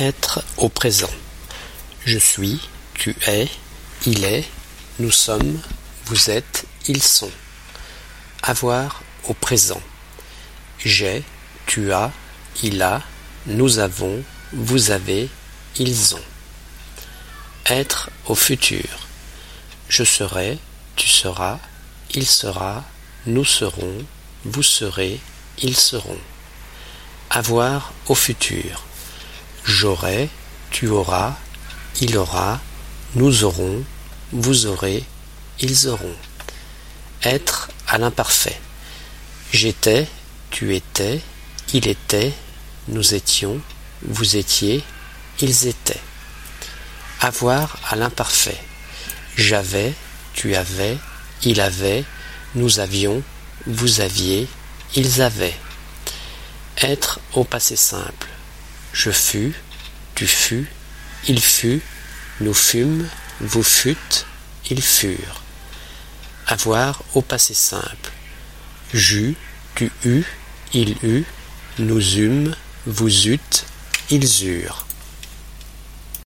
[0.00, 1.10] Être au présent.
[2.04, 3.48] Je suis, tu es,
[4.06, 4.42] il est,
[4.98, 5.60] nous sommes,
[6.06, 7.30] vous êtes, ils sont.
[8.42, 9.80] Avoir au présent.
[10.84, 11.22] J'ai,
[11.66, 12.10] tu as,
[12.64, 13.02] il a,
[13.46, 15.28] nous avons, vous avez,
[15.78, 16.24] ils ont.
[17.66, 19.06] Être au futur.
[19.88, 20.58] Je serai,
[20.96, 21.60] tu seras,
[22.12, 22.82] il sera,
[23.26, 24.04] nous serons,
[24.44, 25.20] vous serez,
[25.62, 26.18] ils seront.
[27.30, 28.82] Avoir au futur.
[29.64, 30.28] J'aurai,
[30.70, 31.36] tu auras,
[32.00, 32.60] il aura,
[33.14, 33.82] nous aurons,
[34.32, 35.04] vous aurez,
[35.60, 36.14] ils auront.
[37.22, 38.60] Être à l'imparfait.
[39.52, 40.06] J'étais,
[40.50, 41.20] tu étais,
[41.72, 42.34] il était,
[42.88, 43.58] nous étions,
[44.02, 44.84] vous étiez,
[45.40, 46.02] ils étaient.
[47.20, 48.60] Avoir à l'imparfait.
[49.36, 49.94] J'avais,
[50.34, 50.98] tu avais,
[51.42, 52.04] il avait,
[52.54, 53.22] nous avions,
[53.66, 54.46] vous aviez,
[54.94, 55.56] ils avaient.
[56.82, 58.33] Être au passé simple.
[58.94, 59.52] Je fus,
[60.14, 60.70] tu fus,
[61.26, 61.82] il fut,
[62.40, 63.08] nous fûmes,
[63.40, 64.24] vous fûtes,
[64.70, 65.42] ils furent.
[66.46, 68.12] Avoir au passé simple.
[68.92, 69.34] J'eus,
[69.74, 70.22] tu eus,
[70.72, 71.24] il eut,
[71.80, 72.54] nous eûmes,
[72.86, 73.66] vous eûtes,
[74.10, 74.86] ils eurent.